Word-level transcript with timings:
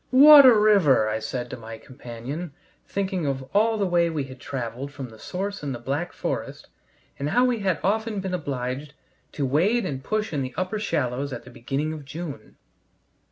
"What 0.09 0.47
a 0.47 0.55
river!" 0.55 1.07
I 1.07 1.19
said 1.19 1.51
to 1.51 1.57
my 1.57 1.77
companion, 1.77 2.53
thinking 2.87 3.27
of 3.27 3.43
all 3.53 3.77
the 3.77 3.85
way 3.85 4.09
we 4.09 4.23
had 4.23 4.39
traveled 4.39 4.91
from 4.91 5.09
the 5.09 5.19
source 5.19 5.61
in 5.61 5.73
the 5.73 5.77
Black 5.79 6.11
Forest, 6.11 6.69
and 7.19 7.29
how 7.29 7.45
we 7.45 7.59
had 7.59 7.79
often 7.83 8.19
been 8.19 8.33
obliged 8.33 8.95
to 9.33 9.45
wade 9.45 9.85
and 9.85 10.03
push 10.03 10.33
in 10.33 10.41
the 10.41 10.55
upper 10.57 10.79
shallows 10.79 11.31
at 11.31 11.43
the 11.43 11.51
beginning 11.51 11.93
of 11.93 12.03
June. 12.03 12.57